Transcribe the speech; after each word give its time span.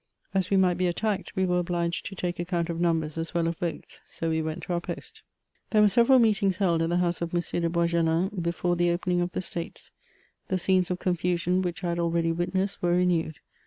As 0.33 0.49
we 0.49 0.57
might 0.57 0.79
be 0.79 0.87
attacked, 0.87 1.35
we 1.35 1.45
w§re 1.45 1.59
obliged 1.59 2.07
to 2.07 2.15
take 2.15 2.39
account 2.39 2.71
of 2.71 2.81
numbers 2.81 3.19
as 3.19 3.35
well 3.35 3.47
as 3.47 3.53
of 3.53 3.59
votes; 3.59 3.99
so 4.03 4.31
we 4.31 4.41
went 4.41 4.63
to 4.63 4.73
our 4.73 4.81
post. 4.81 5.21
There 5.69 5.79
were 5.83 5.87
several 5.89 6.17
meeting 6.17 6.51
held 6.53 6.81
at 6.81 6.89
the 6.89 6.97
house 6.97 7.21
of 7.21 7.35
M. 7.35 7.61
de 7.61 7.69
Bois 7.69 7.85
gelin 7.85 8.29
before 8.41 8.75
the 8.75 8.89
opening 8.89 9.21
of 9.21 9.33
the 9.33 9.41
States. 9.43 9.91
The 10.47 10.57
scenes 10.57 10.89
of 10.89 10.97
confusion 10.97 11.61
which 11.61 11.83
I 11.83 11.89
had 11.89 11.99
already 11.99 12.31
witnessed 12.31 12.81
were 12.81 12.93
renewed. 12.93 13.41